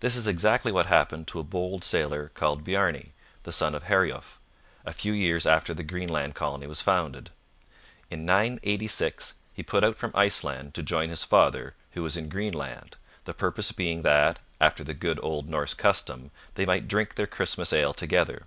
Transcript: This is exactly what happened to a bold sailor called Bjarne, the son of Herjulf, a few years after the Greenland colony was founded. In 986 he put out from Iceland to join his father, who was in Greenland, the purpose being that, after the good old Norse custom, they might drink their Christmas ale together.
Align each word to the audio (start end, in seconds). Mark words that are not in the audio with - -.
This 0.00 0.16
is 0.16 0.26
exactly 0.26 0.72
what 0.72 0.86
happened 0.86 1.28
to 1.28 1.38
a 1.38 1.44
bold 1.44 1.84
sailor 1.84 2.32
called 2.34 2.64
Bjarne, 2.64 3.12
the 3.44 3.52
son 3.52 3.76
of 3.76 3.84
Herjulf, 3.84 4.40
a 4.84 4.92
few 4.92 5.12
years 5.12 5.46
after 5.46 5.72
the 5.72 5.84
Greenland 5.84 6.34
colony 6.34 6.66
was 6.66 6.80
founded. 6.80 7.30
In 8.10 8.24
986 8.24 9.34
he 9.54 9.62
put 9.62 9.84
out 9.84 9.98
from 9.98 10.10
Iceland 10.16 10.74
to 10.74 10.82
join 10.82 11.10
his 11.10 11.22
father, 11.22 11.76
who 11.92 12.02
was 12.02 12.16
in 12.16 12.28
Greenland, 12.28 12.96
the 13.22 13.34
purpose 13.34 13.70
being 13.70 14.02
that, 14.02 14.40
after 14.60 14.82
the 14.82 14.94
good 14.94 15.20
old 15.22 15.48
Norse 15.48 15.74
custom, 15.74 16.32
they 16.54 16.66
might 16.66 16.88
drink 16.88 17.14
their 17.14 17.28
Christmas 17.28 17.72
ale 17.72 17.94
together. 17.94 18.46